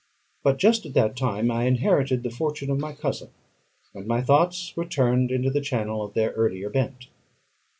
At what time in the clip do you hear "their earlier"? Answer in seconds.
6.15-6.71